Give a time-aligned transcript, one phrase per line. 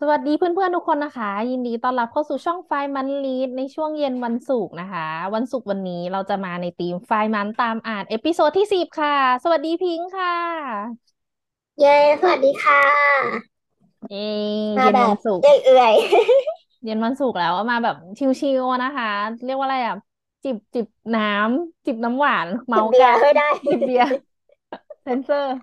[0.00, 10.36] สวัสดีเพื่อนๆทุกคนนะคะ ยินดีต้อนรับเข้าสู่ช่อง FRI-MON Read ในช่วงเย็นวันศุกร์นะคะ วันศุกร์วันนี้เราจะมาในธีม FRI-MON ตามอ่าน episode ที่สิบค่ะ สวัสดีพิงค์ค่ะ
[11.80, 12.82] เย้ สวัสดีค่ะ
[14.10, 14.28] เย้
[14.74, 15.94] เย็นวันศุกร์เอื่อย
[16.84, 17.96] เย็นวันศุกร์แล้วมาแบบ
[18.40, 19.10] ชิวๆนะคะ
[19.46, 19.96] เรียกว่าอะไรอะ
[20.44, 20.86] จิบจิบ
[21.16, 23.12] น้ำจิบน้ำหวานเมากัน
[23.68, 24.08] จิบเบียร์
[25.02, 25.54] เซนเซอร์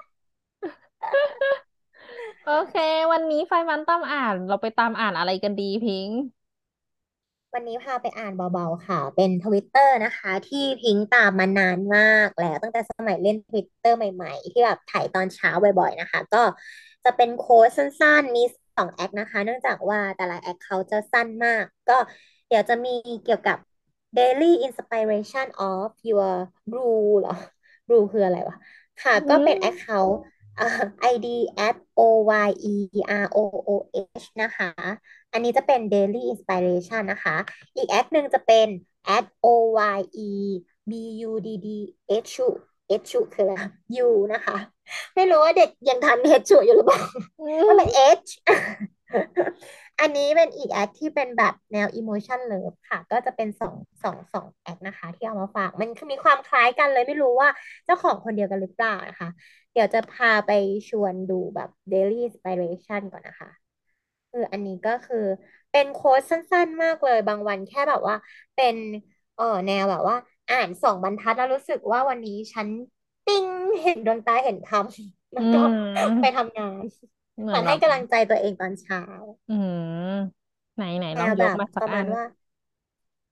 [2.46, 2.76] โอเค
[3.12, 6.18] วันนี้ FRI-MON ตามอ่าน เราไปตามอ่านอะไรกันดีพิงค์
[7.54, 16.44] วันนี้พาไปอ่านเบาๆค่ะ เป็นทวิตเตอร์นะคะ ที่พิงตามมานานมากแล้ว ตั้งแต่สมัยเล่นทวิตเตอร์ใหม่ๆ ที่แบบถ่ายตอนเช้าบ่อยๆนะคะ ก็
[17.04, 18.44] จะเป็น quote สั้นๆ มี
[18.78, 21.98] สองแอคนะคะ เนื่องจากว่าแต่ละแอคเขาจะสั้นมาก ก็
[22.48, 22.90] เดี๋ยวจะมี
[23.24, 23.58] เกี่ยวกับ
[24.18, 26.30] daily inspiration of your
[26.74, 27.36] rule เหรอ
[27.90, 28.56] rule คืออะไรวะ
[29.04, 30.18] ค่ะก็เป็น account
[31.14, 31.28] ID
[31.68, 32.02] at o
[32.48, 32.76] y e
[33.24, 33.70] r o o
[34.22, 34.72] h นะคะ
[35.34, 37.36] อันนี้จะเป็น daily inspiration นะคะ
[37.76, 38.68] อีกแอคหนึ่งจะเป็น
[39.18, 39.48] at o
[39.98, 40.32] y e
[40.90, 40.92] b
[41.30, 41.68] u d d
[42.32, 42.48] h u
[43.10, 43.54] h u คืออะไร
[44.06, 44.58] u นะคะ
[45.16, 46.18] ไม่รู้ว่าเด็กยังทัน
[46.50, 47.02] h u อยู่หรือเปล่า
[47.68, 47.90] มันเป็น
[48.26, 48.30] h
[50.02, 57.50] อันนี้เป็นอีกแอคที่เป็นแบบแนว emotion love ค่ะ ก็จะเป็นสองสองสองแอคนะคะ ที่เอามาฝาก มันมีความคล้ายกันเลยไม่รู้ว่า
[57.86, 59.30] เจ้าของคนเดียวกันหรือเปล่านะคะ
[59.76, 60.52] เดี๋ยวจะพาไป
[60.90, 63.50] ชวนดูแบบ daily inspiration ก่อนนะคะ
[64.32, 65.18] คืออันนี้ก็คือ
[65.72, 68.16] เป็นโค้ดสั้นๆมากเลย บางวันแค่แบบว่า
[68.56, 68.76] เป็น
[69.36, 70.16] เออแนวแบบว่า
[70.50, 72.70] อ่านสองบรรทัดแล้วรู้สึกว่าวันนี้ฉัน
[73.26, 73.48] ปิ้ง
[73.82, 74.88] เห็นดวงตาเห็นธรรม
[75.34, 75.58] แล้วก็
[76.20, 76.84] ไปทำงาน
[77.48, 79.02] เหมือนให้กำลังใจตัวเองตอนเช้า
[79.48, 80.32] อืม
[80.76, 82.24] ไหนไหนลองยกมาสักอันว่า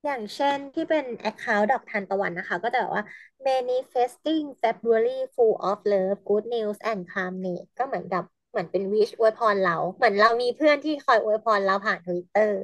[0.04, 3.04] อย่างเช่นที่เป็น Account ดอกทานตะวันนะคะ ก็จะแบบว่า
[3.48, 12.56] manifesting February full of love good news and calmness ก็เหมือนกับเหมือนเป็นวิชอวยพรเรา เหมือนเรามีเพื่อนที่คอยอวยพรเราผ่านทวิตเตอร์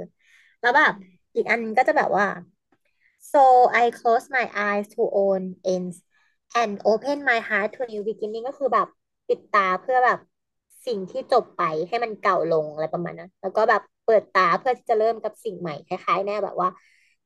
[0.62, 0.94] แล้วแบบ
[1.36, 2.26] อีกอันก็จะแบบว่า
[3.32, 5.98] so I close my eyes to own ends
[6.56, 8.88] and open my heart to new beginning ก็คือแบบ
[9.28, 10.20] ปิดตาเพื่อแบบ
[10.86, 16.70] สิ่งที่จบไปให้มันเก่าลงอะไรประมาณนั้นแล้วก็แบบเปิดตาเพื่อที่จะเริ่มกับสิ่งใหม่คล้ายๆแน่แบบว่า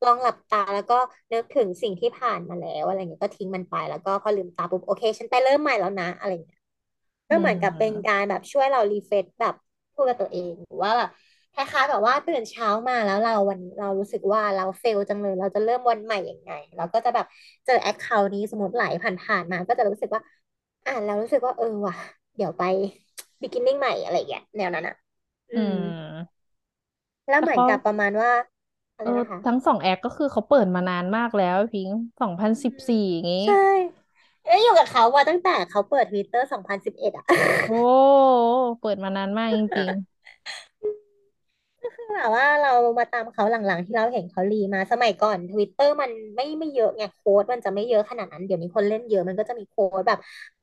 [0.05, 0.95] ลองหลับตาแล้วก็
[1.33, 6.59] นึกถึงสิ่งที่ผ่านมาแล้วอะไรเงี้ยก็ทิ้งมันไปแล้วก็พอลืมตาปุ๊บโอเค ฉันไปเริ่มใหม่แล้วนะ อะไรเงี้ย
[7.29, 9.53] ก็เหมือนกับเป็นการแบบช่วยเรารีเฟรชแบบ
[9.93, 10.53] พูดกับตัวเอง
[10.83, 11.09] ว่าแบบ
[11.53, 17.25] คล้ายๆแบบว่าตื่นเช้ามาแล้วเราวันเรารู้สึกว่าเราเฟลจังเลยเราจะเริ่มวันใหม่ยังไง เราก็จะแบบ
[17.65, 20.21] เจอ account นี้สมมติไหลผ่านๆมา ก็จะรู้สึกว่า
[20.85, 21.95] อ่านแล้วรู้สึกว่าเออว่ะ
[22.35, 22.61] เดี๋ยวไป
[23.41, 24.95] beginning ใหม่อะไรอย่างเงี้ยแนวนั้นอะ
[25.49, 25.73] อืม
[27.29, 28.31] แล้วเหมือนกับประมาณว่า
[28.95, 29.03] เออ
[29.45, 31.89] ทั้งสองแอคก็คือเขาเปิดมานานมากแล้วพิง
[32.19, 33.53] สองพันสิบสี่อย่างงี้ ใช่
[34.43, 37.25] เอ้ยอยู่กับเขาว่าตั้งแต่เขาเปิดทวิตเตอร์สองพันสิบเอ็ดอะ
[37.65, 37.73] โอ้
[38.79, 40.12] เปิดมานานมากจริงก็
[41.95, 50.19] คือแบบว่าเรามาตามเขาหลังๆ ที่เราเห็นเขารีมาสมัยก่อนทวิตเตอร์มันไม่ไม่เยอะไง quote มันจะไม่เยอะขนาดนั้น เดี๋ยวนี้คนเล่นเยอะมันก็จะมี quote แบบ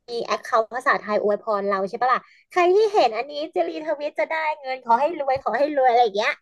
[0.09, 2.21] มี account ภาษาไทยอวยพรเราใช่ปะล่ะ
[2.51, 6.33] ใครที่เห็นอันนี้จะรีทวิตจะได้เงินขอให้รวยขอให้รวยอะไรอย่างเงี้ย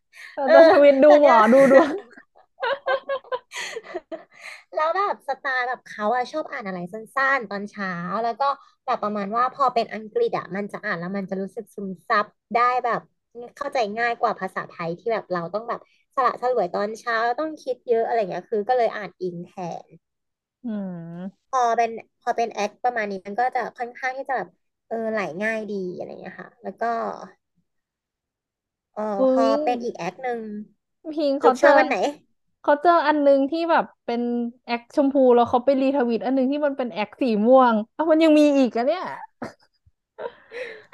[0.44, 1.88] เออทวิตดูหมอดูดวง
[4.74, 7.88] แล้วแบบสไตล์แบบเขาอะชอบอ่านอะไรสั้นๆ ตอนเช้า
[8.22, 8.44] แล้วก็
[8.84, 13.00] แบบประมาณว่าพอเป็นอังกฤษอะมันจะอ่านแล้วมันจะรู้สึกซึมซับได้แบบ
[13.56, 15.80] เข้าใจง่ายกว่าภาษาไทยที่แบบเราต้องแบบ
[16.14, 19.50] สละสลวยตอนเช้าต้องคิดเยอะอะไรเงี้ย คือก็เลยอ่านอิงแท
[19.84, 19.86] น
[20.64, 21.90] อืมพอเป็น
[22.20, 24.48] พอเป็นแอคประมาณนี้มันก็จะค่อนข้างที่จะแบบ
[24.86, 26.86] เออไหลง่ายดีอะไรเงี้ยค่ะ แล้วก็
[28.94, 29.02] เออ
[29.32, 30.40] พอเป็นอีกแอคหนึ่ง
[31.12, 31.96] พิงเขาเจอวันไหน
[32.62, 34.22] เขาเจออันนึงที่แบบเป็น
[34.66, 39.02] แอคชมพูแล้วเขาไปรีทวิตอันนึงที่มันเป็นแอคสีม่วงอะมันยังมีอีกอะเนี่ย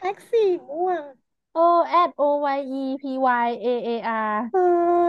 [0.01, 1.03] แอคสีม่วง
[1.55, 1.59] โอ
[1.89, 4.61] แอดโอวายอีพีวายเอเออาร์เฮ้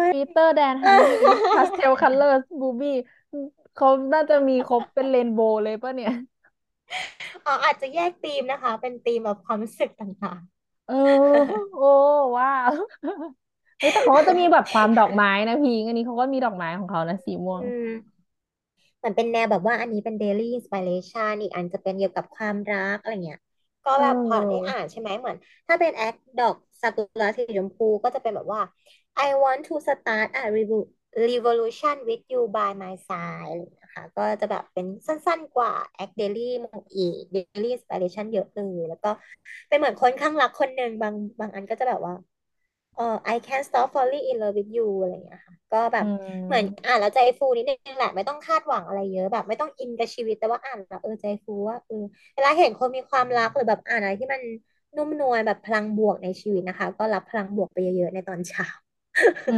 [0.07, 1.05] ยปีเตอร์แดนฮันนี่
[1.53, 2.89] พาสเทลคัลเลอร์บูบี้
[3.75, 6.11] เขาน่าจะมีครบเป็นเรนโบว์เลยป่ะเนี่ย
[7.45, 10.95] อ๋ออาจจะแยกธีมนะคะ เป็นธีมแบบความรู้สึกต่างๆ เออ
[11.73, 11.85] โอ้
[12.37, 12.71] ว้าว
[13.79, 17.63] เฮ้ยแต่เขาก็จะมีแบบความดอกไม้นะพีงอันนี้เขาก็มีดอกไม้ของเขานะสีม่วง
[19.03, 23.41] มือนเป็นแนวแบบว่าอันนี้เป็น daily inspiration อีกอันจะเป็นเกี่ยวกับความรักอะไรเงี้ย
[23.85, 25.37] ก็เแบบพอได้อออ่านใช่ไหมเหมือน
[25.67, 28.61] ถ้าเป็นแอคดอกซากุระสีชมพูก็จะเป็นแบบว่า
[29.17, 35.71] I want to start a revo- revolution with you by my side อะไรอย่างเงี้ยค่ะก็จะแบบเป็นสั้นๆกว่า
[36.03, 39.09] Act Daily มองอีก Daily Inspiration เยอะเลยแล้วก็
[39.69, 42.13] เป็นเหมือนคนข้างรักคนหนึ่งบางบางอันก็จะแบบว่า
[42.95, 43.03] เออ
[43.33, 46.05] I can't stop falling in love with you อะไรอย่างเงี้ยค่ะ ก็แบอืบ
[46.45, 51.95] เหมือนมอ่านแล้วใจฟูนิดนึงแหละ ไม่ต้องคาดหวังอะไรเยอะแบบ ไม่ต้องอินกับชีวิตแต่ว่าอ่านแล้วเออใจฟูว่าเออ
[52.33, 54.41] เวลาเห็นคนมีความรักหรือแบบอ่านอะไรที่มัน
[54.95, 58.84] นุ่มนวลแบบพลังบวกในชีวิตนะคะ ก็รับพลังบวกไปเยอะๆในตอนเช้า
[59.49, 59.51] อื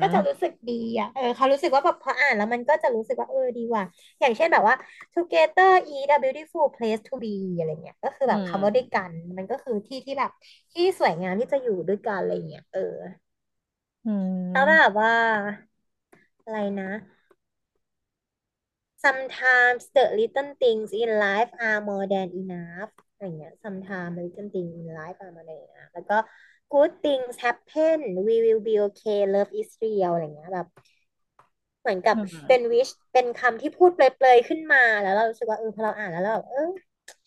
[0.00, 3.84] ก็มจะรู้สึกดีอะเออเขารู้สึกว่าแบบพออ่านแล้วมันก็จะรู้สึกว่าเออดีว่ะ
[4.20, 4.74] อย่างเช่นแบบว่า
[5.14, 10.30] Together is a beautiful place to be อะไรเงี้ยก็คืออืแบบคำว่าด้วยมกัน มันก็คือที่ที่แบบ
[10.72, 12.80] ที่สวยงามที่จะอยู่ด้วยกันอะไรเงี้ยเออ
[14.04, 14.08] อื
[14.50, 15.10] แล้วแบบมว่า
[16.44, 16.86] อะไรนะ
[19.04, 24.72] sometimes the little things in life are more than enough อะไรเงี้ย sometimes the little things
[24.80, 26.16] in life are more than enough แล้วก็
[26.74, 27.96] good things happen
[28.26, 30.66] we will be okay love is real อะไรเงี้ยแบบ
[31.80, 36.70] เหมือนกับอืเป็นมวิชเป็นคำที่พูดเปรยๆขึ้นมาแล้วเรารู้สึกว่าเออพอเราอ่านแล้วเราแบบเออ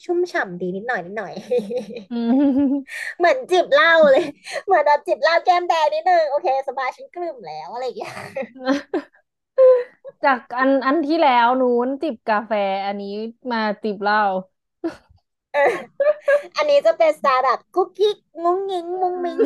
[0.03, 1.33] ชุ่มฉ่ำดีนิดหน่อยนิดหน่อย
[2.09, 2.13] อื
[2.69, 4.23] มเหมือนจิบเหล้าเลย
[4.65, 8.13] เหมือนแบบจิบเหล้าแก้มแดงนิดนึงโอเค สบายฉันกลืมแล้วอะไรอย่างเงี้ย
[10.23, 12.51] จากอันอันที่แล้วนู้นจิบกาแฟ
[12.85, 13.07] อันนี้
[13.51, 14.19] มาจิบเหล้า
[14.52, 19.39] เอันนี้จะเป็นสไตล์แบบกุ๊กกิ๊กงุ้งงิ้งมุ้งมิ้ง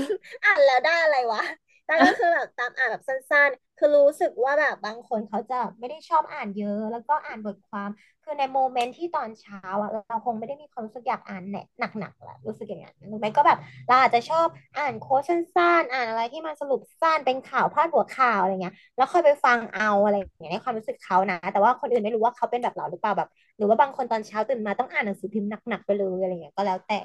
[0.44, 1.42] อ่านแล้วได้อะไรวะ
[1.86, 7.89] แต่ก็คือแบบตามอ่านแบบสั้นๆ คือรู้สึกว่าแบบบางคนเขาจะไม่ได้ชอบอ่านเยอะ แล้วก็อ่านบทความ
[8.24, 13.57] คือใน moment ที่ตอนเช้าอะเราคงไม่ได้มีความรู้สึกอยากอ่านเนี่ยหนักๆแหละรู้สึกอย่างนั้นหรือไม่ก็แบบ
[13.88, 14.47] เราอาจจะชอบ
[14.77, 27.00] อ่าน quote สั้นๆอ่านอะไรที่มันสรุปสั้นเป็นข่าวพาดหัวข่าวอะไรเงี้ย แล้วค่อยไปฟังเอาอะไรอย่างเงี้ยในความรู้สึกเขานะ แต่ว่าคนอื่นไม่รู้ว่าเขาเป็นแบบเราหรือเปล่าแบบ หรือว่าบางคนตอนเช้าตื่นมาต้องอ่านหนังสือพิมพ์หนักๆไปเลยอะไรเงี้ยก็แล้วแต่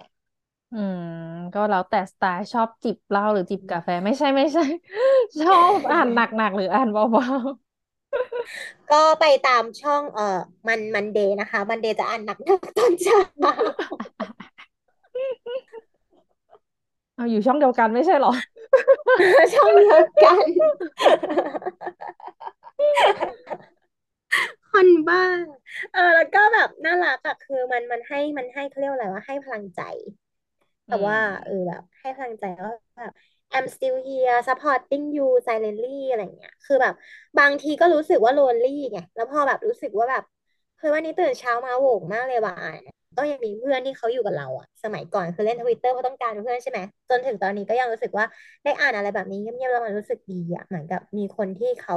[0.73, 1.01] อืม
[1.53, 4.63] ก็แล้วแต่สไตล์ชอบจิบเหล้าหรือจิบกาแฟไม่ใช่ไม่ใช่
[5.41, 7.05] ชอบอ่านหนักๆหรืออ่านเบา
[8.91, 10.39] ก็ไปตามช่องเอ่อ
[10.69, 18.31] มันมันเดย์นะคะ มันเดย์จะอ่านหนักๆตอนเช้าๆเอาอยู่ช่องเดียวกันไม่ใช่เหรอ
[19.55, 20.47] ช่องเดียวกัน
[24.71, 25.25] คนบ้า
[25.93, 29.81] เออแล้วก็แบบน่ารักอะคือมันมันให้มันให้เขาเรียกว่าอะไรว่าให้พลังใจ
[30.19, 30.22] อื
[30.93, 33.13] แต่ว่า เออมแบบ ให้พลังใจว่าแบบ
[33.57, 36.95] I'm still here supporting you silently อะไรเงี้ย คือแบบ
[37.39, 40.23] บางทีก็รู้สึกว่า lonely ไง แล้วพอแบบรู้สึกว่าแบบ
[40.79, 42.55] เฮ้ยวันนี้ตื่นเช้ามาโหวงมากเลยว่ะ
[43.17, 46.81] ก็ยังมีเพื่อนที่เขาอยู่กับเราอะสมัยก่อนคือเล่นทวิตเตอร์เพราะต้องการเพื่อนใช่ไหม
[47.11, 48.25] จนถึงตอนนี้ก็ยังรู้สึกว่า
[48.65, 51.95] ได้อ่านอะไรแบบนี้เงียบๆแล้วมันรู้สึกดีอะเหมือนกับมีคนที่เขา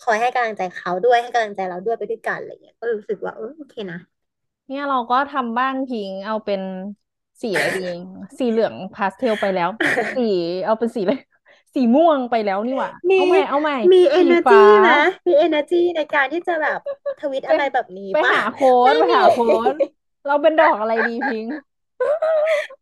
[0.00, 3.98] คอยให้กำลังใจเขาด้วยให้กำลังใจเราด้วยไปด้วยกันอะไรเงี้ยก็รู้สึกว่าเออโอเคนะ
[4.66, 6.62] เนี่ยเราก็ทำบ้างพิงค์เอาเป็น
[7.42, 7.94] สีอะไรดี
[8.38, 9.68] สีเหลืองพาสเทลไปแล้ว
[10.16, 10.28] สี
[10.64, 11.14] เอาเป็นสีอะไร
[11.74, 14.90] สีม่วงไปแล้วนี่หว่ามีเอาใหม่เอาใหม่มีสี energy ฟ้าไหม
[15.26, 16.78] มี energy ในการที่จะแบบ
[17.20, 19.74] ทวิตไปอะไรแบบนี้ป่ะไปหา quote ไม่มีไปหา quote
[20.26, 21.46] เราเป็นดอกอะไรดีพิงค์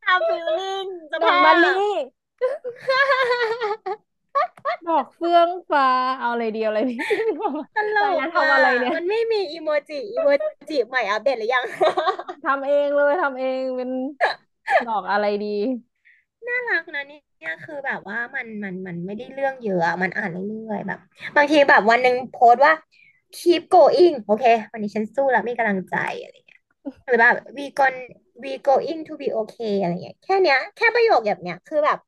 [0.04, 2.04] ตาม feeling สภาดอกมะลิพ
[4.88, 6.96] ดอกเฟื่องฟ้าเอาอะไรดีเอาอะไรดี
[7.76, 10.28] ตลรายงานกอะทำอะไรเนี่ยมันไม่มีอีโมจิอีโม
[10.70, 11.64] จิใหม่อัปเดตหรือยัง
[12.46, 13.90] ทำเองเลยทำเองเป็น
[14.88, 15.56] ดอกอะไรดี
[16.48, 21.00] น่ารักนะเนี่ยคือแบบว่ามันมันมันไม่ได้เรื่องเยอะอะมันอ่านเรื่อยๆแบบ
[21.36, 22.74] บางทีแบบวันหนึ่งโพสต์ว่า
[23.38, 26.62] keep going โอเค วันนี้ฉันสู้แล้วมีกำลังใจอะไรเงี้ย
[27.06, 27.94] หรือแบบ we gon
[28.42, 31.98] we going to be okay อะไรเงี้ยแค่เนี้ยแค่ประโยคแบบเนี้ยคือแบบ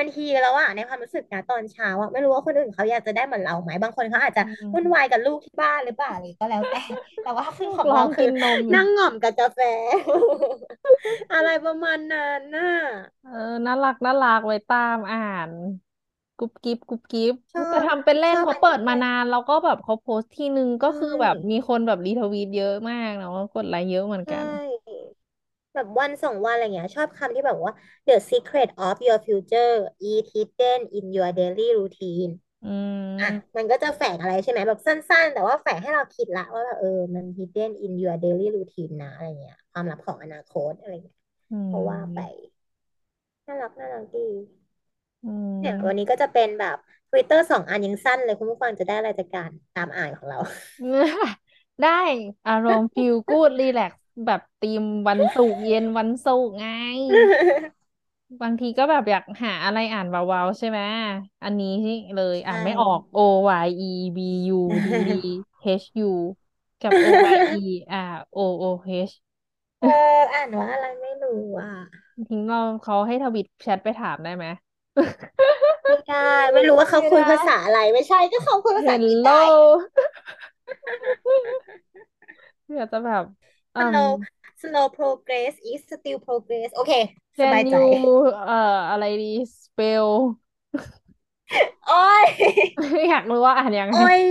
[0.00, 6.78] มันฮีแล้วอะในความรู้สึกนะตอนเช้าอะไม่รู้ว่าคนอื่นเขาอยากจะได้เหมือนเราไหมบางคนเขาอาจจะอืวุ่นวายมกับลูกที่บ้านหรือเปล่าอะไรก็แล้วแต่
[7.22, 9.60] แต่ว่าคือลูขกร้องกิองเราคือนนมอยู่นั่งหง่อมกับกาแฟ
[11.32, 12.66] อะไรประมาณนั้นน่ะ
[13.20, 13.30] เออ
[13.66, 15.52] น่ารักน่ารักไว้ตามอ่าน
[16.36, 24.89] กุ๊บกิ๊บกุ๊บกิ๊บชอบแต่ทำเป็นเล่ชอบนเขาเปิอันนี้ด้วยดมานานแล้วก็แบบเขาโพสต์ทีนึงก็ใช่คือแบบมีคนแบบรีทวีตเยอะมากเนาะกดไลค์เยอะเหมือนใชกัน่
[25.74, 27.72] แบบวันสองวันอะไรเงี้ย ชอบคำที่แบบว่า
[28.06, 29.72] the secret of your future
[30.10, 32.30] is hidden in your daily routine
[32.62, 32.66] อื
[33.20, 41.16] อะมมันก็จะแฝงอะไรใช่ไหมแบบสั้นๆ แต่ว่าแฝงให้เราคิดละว่าแบบเออมัน hidden in your daily routine นะอะไรเงี้ย ความลับของอนาคตอะไรเงี้ย
[41.50, 42.30] อืเพราะว่าไปม
[43.46, 44.26] น่ารักน่ารักดี
[45.24, 45.28] อื
[45.60, 46.76] เนี่ยวันนี้มก็จะเป็นแบบ
[47.10, 50.38] Twitter สองอันยังสั้นเลยคุณผู้ฟังจะได้อะไรจากการตามอ่านของเรา
[51.82, 51.90] ได้
[52.48, 53.68] อารมณ์ฟิลกูดรี
[54.24, 56.66] แลกซ์แบบธีมวันศุกร์เย็นวันศุกร์ไง
[58.40, 60.80] บางทีก็แบบอยากหาอะไรอ่านเบาๆใช่ไหม
[61.42, 61.66] อันนี้
[62.14, 63.84] เลยใชอ่านไม่ออก่ O Y E
[64.16, 64.18] B
[64.50, 64.52] U
[64.86, 65.10] D D
[65.62, 66.02] H U
[66.80, 67.56] กับ O Y E
[67.90, 68.64] R O O
[69.08, 69.12] H
[69.80, 69.88] เออ
[70.34, 71.70] อ่านว่าอะไรไม่รู้อะ
[72.28, 74.46] ทิ้งเราเขาให้ทวิตแชทไปถามได้ไหม
[75.86, 76.16] ไม่ได้
[76.54, 79.90] ไม่รู้ว่าเขาไม่ได้คุยภาษาอะไรไม่ใช่ก็เขาคุยภาษาอังกฤษได้ Hello
[82.76, 84.10] อยากจะแบบอืม slow
[84.62, 86.92] slow progress is still progress โอเค
[87.38, 88.08] ส Can บายใจ you
[88.44, 88.54] เอ่อ
[88.90, 89.26] อะไรดี
[89.64, 90.08] spell
[91.86, 92.24] โอ้ย
[93.10, 94.22] อยากรู้ว่าอ่านยังไงโอ้ย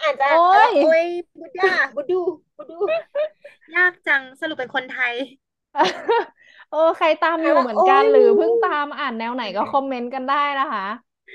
[0.00, 1.04] อ่านจะโอ้อ่านว่ายโอ้ย
[1.40, 2.20] บุดาบุดู
[2.56, 2.78] บุดู
[3.74, 5.14] ยากจังสรุปเป็นคนไทย
[6.70, 10.86] โอ้ใครตามอยู่อ่านว่าโอ้เหมือนกันยหรือเพิ่งตามอ่านแนวไหนก็คอมเมนต์กันได้นะคะ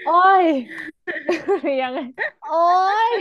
[0.06, 0.12] โอ้
[0.42, 0.46] ย
[1.82, 2.00] ยังไง
[2.44, 2.54] โอ้
[3.10, 3.12] ย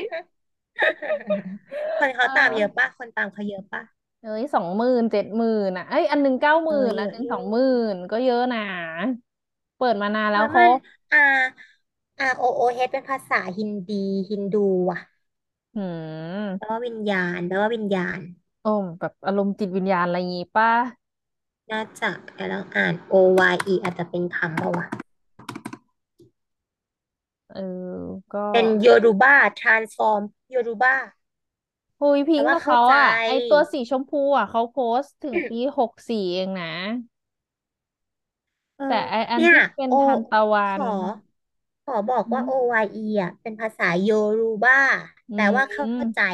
[1.98, 3.82] คนเเขาตามเยอะออป่ะคนตามเขาเยอะป่ะ
[4.20, 7.62] เอ้ยสองหมื่นเจ็ดหมื่นอะเอ้ยอันหนึ่งเก้าหมื่เออนอันหนึ่งเยอะอยู่สองหมื่
[7.92, 8.58] นก็เยอะนะ
[9.76, 10.70] เปิดมานานแล้วเขาแล้วมัน
[11.12, 11.44] R
[12.30, 13.94] R O O H เป็นภาษาฮินดี
[14.30, 14.58] ฮินดู
[14.90, 15.00] อะ
[15.74, 15.80] หื
[16.56, 18.18] แปลมว่าวิญญาณแปลว่าวิญญาณ
[18.62, 18.68] โอ้
[19.00, 20.68] แบบอารมณ์จิตวิญญาณอะไรอย่างงี้ป่ะ
[21.70, 23.14] น่าจะแต่เราอ่าน O
[23.52, 24.86] Y E อาจจะเป็นคำเปล่าวะ
[27.48, 27.58] เออ
[28.30, 30.94] ก็เป็นโยรูบา transform โยรูบา
[32.00, 36.66] หุยพิแต่งค์ว่าเข้าใจกับเขาอะ ไอตัวสีชมพูอะเขาโพสต์ถึงปีหกสี่เองนะ
[38.76, 40.84] เออ แต่ไออันเนี่ย ที่เป็นโอทันตะวันขอ
[41.84, 42.50] ขอบอกว่าอืม O
[42.82, 44.74] Y E อะ เป็นภาษาโยรูบา
[45.30, 46.30] อืแปลว่าเข้าใจม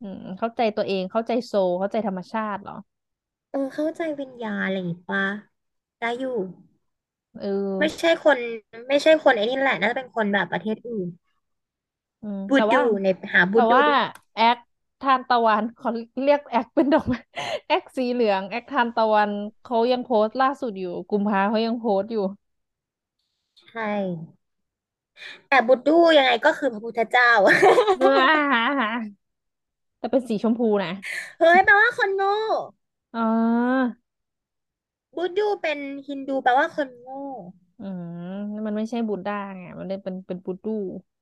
[0.00, 2.74] อืมเข้าใจตัวเองเข้าใจโซลเข้าใจธรรมชาติเหรอ
[3.50, 5.22] เออ เข้าใจวิญญาณอะไรอย่างงี้ปะ
[5.98, 6.30] ได้อยู่
[7.38, 8.38] เไม่ออใช่คน
[8.88, 11.08] ไม่ใช่คนไอ้นี่แหละ น่าจะเป็นคนแบบประเทศอื่น
[12.20, 13.92] อืมแต่ว่าบูดูในหาบูแต่ว่า ดูดิ
[14.34, 14.58] แอค
[15.02, 15.88] ทานตะวันเขา
[16.22, 17.18] เรียกแอคเป็นดอกไม้
[17.66, 19.30] แอคสีเหลือง แอคทานตะวัน
[19.62, 22.20] เขายังโพสต์ล่าสุดอยู่ กุมภาเขายังโพสต์อยู่
[23.58, 23.82] ใช่
[25.48, 27.28] แต่บูดูยังไงก็คือพระพุทธเจ้า
[29.98, 30.92] แต่เป็นสีชมพูนะ
[31.38, 32.28] เฮ้ยแปลว่าคนโง่
[33.14, 33.20] อ๋อ
[35.16, 37.22] บูดูเป็นฮินดูแปลว่าคนโง่
[37.78, 37.82] อื
[38.14, 38.24] ม
[38.66, 41.21] มันไม่ใช่บูดด้าไงมันเลยเป็นเป็นบูดูอ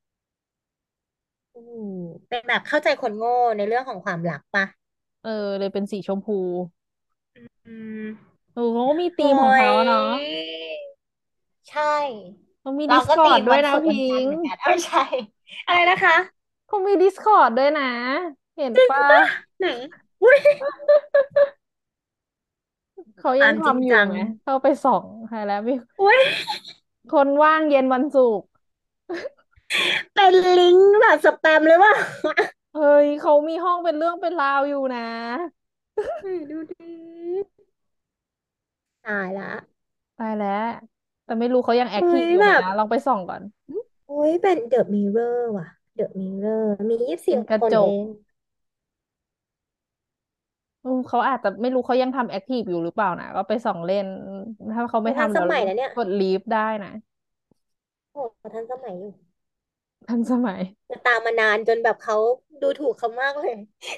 [1.91, 1.91] ม
[2.29, 4.65] เป็นแบบเข้าใจคนโง่ในเรื่องของความรักปะ
[5.25, 6.39] เออ เลยเป็นสีชมพู
[7.67, 8.03] อืม
[8.53, 10.25] เออเขาก็มีธีโอ้มของเขาเนาะย
[11.69, 11.93] ใช่
[12.59, 15.03] เขามีเราก็ดิสคอร์ดตีมวันด้วยนะพิศุกร์วันจันทงค์ร์เหมือนกันเอ้าไม่ใช่
[15.67, 16.15] อะไรนะคะ
[16.67, 17.91] เขามีดิสคอร์ดด้วยนะ
[18.57, 19.23] เห็นปะปะ
[19.59, 19.67] ไหน
[20.23, 20.37] อุ้ย
[23.19, 26.19] เขายังตามจริงทำอยู่จังไหมเข้าไปส่องใครแล้วมีอุ้ย
[27.13, 28.47] คนว่างเย็นวันศุกร์
[30.13, 31.93] เป็นลิงก์แบบสแปมเลยว่า
[32.73, 34.99] เฮ้ยเขามีห้องเป็นเรื่องเป็นราวอยู่นะ
[36.19, 36.85] เฮ้ยดูดิ
[39.03, 39.45] ตายละ
[40.17, 40.49] ตายแล้ว
[41.25, 43.41] แต่ไม่รู้เขายังแอคเฮ้ทีฟอยู่ไหมยแบบนะ ลองไปส่องก่อน
[44.09, 48.05] อุ้ยเป็นเดอะมิเรอร์ว่ะเดอะมิเรอร์มียี่สิบสี่เป็นกระจกคนเอง
[50.83, 54.05] อืมเขาอาจจะไม่รู้เขายังทำแอคทีฟอยู่หรือเปล่านะก็ไปส่องเล่น
[54.73, 56.89] ถ้าเขาไม่โอ้ทันสทำเดี๋ยวมัยนะเนี่ยกดลีฟได้นะ
[58.11, 58.19] โอ้
[58.53, 59.11] ทันสมัยอยู่
[60.07, 62.15] ทันสมัยแต่ตามมานานจนแบบเขา
[62.61, 63.53] ดูถูกเขามากเลย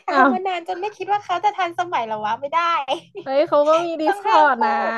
[0.07, 2.61] ตาอ้าวมมานานจนไม่คิดว่าเขาจะทันสมัยหรอวะไม่ได้
[3.23, 4.91] เฮ้ยเขาก็มีต้องห้าม Discord นะพูด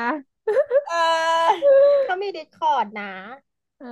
[0.86, 0.96] เออ
[2.04, 3.12] เขามี Discord นะ
[3.78, 3.86] เออ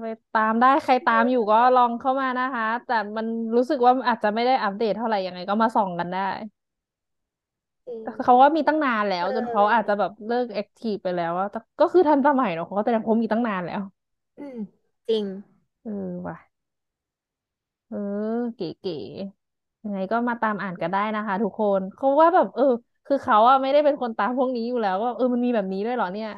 [0.00, 3.26] ไปตามได้ใครตามอยู่ก็ลองเข้ามานะคะ แต่มัน
[3.56, 6.20] รู้สึกว่าอาจจะไม่ได้อัปเดตเท่าไหร่ยังไงก็มาส่องกันได้
[7.86, 13.80] จริงแต่เขาว่ามีตั้งนานแล้วเจนเขาอาจออจะแบบเลิก active ไปแล้วอะแต่ก็คือทันสมัยเนอะเขาก็แสดงเขามีตั้งนานแล้ว
[14.38, 14.58] อืม
[15.08, 15.24] จริง
[15.82, 15.90] เออ
[16.26, 16.36] ว่ะ
[17.86, 17.96] เออ
[18.56, 22.64] เก๋ๆยังไงก็มาตามอ่านกันได้นะคะ ทุกคนเขาว่าแบบ เออ
[23.06, 26.28] คือเขาอะไม่ได้เป็นคนตามพวกนี้อยู่แล้วว่าเออมันมีแบบนี้ด้วยเหรอเนี่ย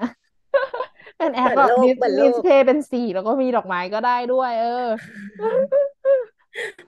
[1.18, 4.66] เป็นแอคเปิดโลแบบดิสกเปิดโลกดิสเพย์เป็นสีแล้วก็มีดอกไม้ก็ได้ด้วย เออ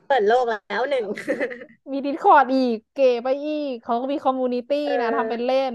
[0.07, 1.05] เปิดโลกแล้วหนึ่ง
[1.93, 5.75] มีดิสคอร์ดอีก เก๋ไปอีก เขาก็มีคอมมูนิตี้เอนะทำเป็นอเล่น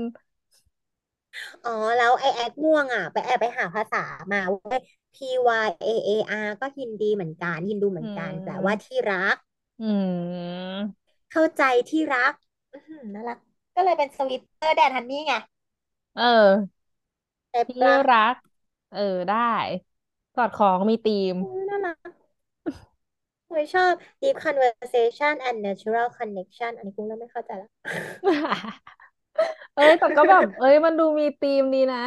[1.63, 3.97] อ๋อ แล้วไอแอดม่วงอะ ไปแอบไปหาภาษา
[4.31, 4.79] มาเว้ย
[5.13, 5.15] P
[5.65, 6.09] Y A A
[6.45, 9.35] R ก็ฮินดีเหมือนกันฮินดูเหมือือนกันแปลว่ามที่รัก
[9.79, 9.83] อื
[10.83, 12.33] ม เข้าใจที่รัก
[12.73, 13.37] อื้อหือน่ารัก
[13.75, 15.33] ก็เลยเป็นสวิตเตอร์แดนฮันนี่ไง
[16.15, 16.23] เออ
[17.67, 18.35] ที่ใช่ปะรัก
[18.91, 19.37] เออได้
[20.33, 21.97] กอดของมีธีม อุ๊ยน่ารัก
[23.47, 27.69] โอ้ยชอบ deep conversation and natural connection อันนี้กูเริ่มไม่เข้าใจแล้ว
[29.75, 31.97] เอ้ยแต่ก็แบบ เอ้ย มันดูมีธีมดีนะ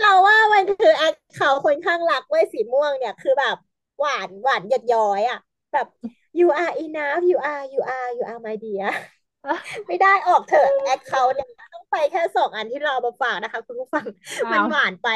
[0.00, 3.56] เราว่ามันคือแอคเขาคนข้างรักเว้ยสีม่วงเนี่ยคือแบบ
[3.98, 5.38] หวานหวานหยดย้อยอะ
[5.72, 5.86] แบบ
[6.38, 8.86] you are enough you are you are you are my dear
[9.88, 14.06] ไม่ได้ออกเถอะแอคเคาท์เนี่ยต้องไปแค่สองอันที่เรามาฝากนะคะ คุณผู้ฟัง
[14.52, 15.08] มันอ้าวหวานไป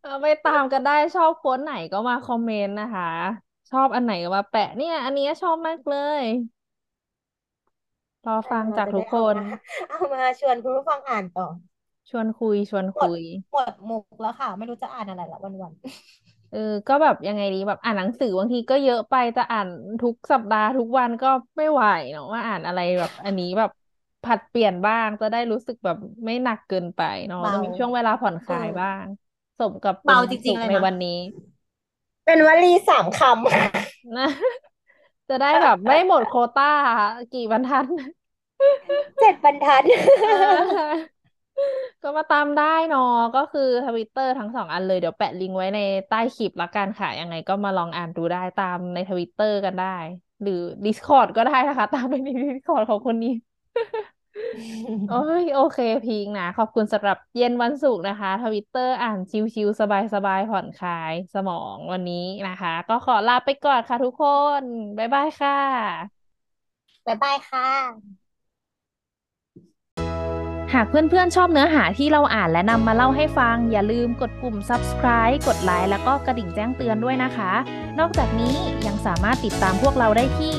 [0.00, 3.04] เอาไปตามกันได้ชอบโค้ดไหนก็มาคอมเมนต์นะคะ
[3.70, 6.24] ชอบอันไหนก็มาแปะเนี่ย อันเนี้ยชอบมากเลย
[8.26, 9.44] รอเออฟังเราจากทุกคจะได้เอาน มา
[9.88, 11.46] เอามาชวนคุณผู้ฟังอ่านต่อ
[12.10, 15.54] ชวนคุยชวนหมดคุยหมดมุกแล้วค่ะ ไม่รู้จะอ่านอะไรละวัน
[16.50, 19.68] เออ ก็แบบยังไงดีแบบอ่านหนังสือบางทีก็เยอะไปจะอ่าน
[20.00, 23.70] ทุกสัปดาห์ทุกวันก็ไม่ไหวเนาะว่าอ่านอะไรแบบ อันนี้แบบ
[24.22, 29.04] ผัดเปลี่ยนบ้างจะได้รู้สึกแบบไม่หนักเกินไปเนาะๆเบาจะมีช่วงเวลาผ่อนคเออลายบ้าง
[29.58, 31.10] สมกับเป็นเบาวันศุกร์จริงๆเลยนะในวันนี้
[32.24, 33.32] เป็นวลีสามคำ
[34.16, 34.26] นะ
[35.28, 36.64] จะได้แบบไม่หมดโควต้า
[37.32, 37.84] กี่บรรทัด
[39.18, 39.82] เจ็ดบรรทัด
[40.24, 40.34] อ่า
[42.02, 43.00] ก็มาตามได้เนาะ
[43.34, 49.86] ก็คือทวิตเตอร์ทั้งสองอันเลย เดี๋ยวแปะลิงก์ไว้ในใต้คลิปละกันค่ะ ยังไงก็มาลองอ่านดูได้ตามในทวิตเตอร์กันได้
[50.42, 50.52] หรือ
[50.84, 53.32] Discord ก็ได้นะคะ ตามไปใน Discord ของคนนี้
[55.08, 59.82] โอ้ยโอเคพิงค์นะ ขอบคุณสำหรับเย็นวันศุกร์นะคะทวิตเตอร์อ่านชิวๆส
[60.26, 64.24] บายๆผ่อนคลายสมองวันนี้นะคะ ก็ขอลาไปก่อนค่ะทุกค
[64.60, 64.64] น
[64.98, 66.16] บ๊ายบายค่ะ
[67.06, 68.25] บ๊ายบายค่ะ
[70.74, 77.52] หากเพื่อนๆ ชอบเนื้อหาที่เราอ่านและนำมาเล่าให้ฟัง อย่าลืมกดปุ่ม subscribe กดไลค์แล้วก็กระดิ่งแจ้งเตือนด้วยนะคะ
[77.98, 78.56] นอกจากนี้
[78.86, 80.56] ยังสามารถติดตามพวกเราได้ที่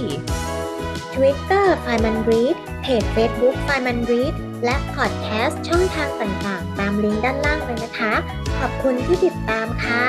[1.14, 4.34] Twitter FRI-MON Read เพจ Facebook FRI-MON Read
[4.66, 8.14] และพอดแคสต์ช่องทางต่างๆ ตามลิงก์ด้านล่างเลยนะคะ
[8.60, 10.06] ขอบคุณที่ติดตามค่ะ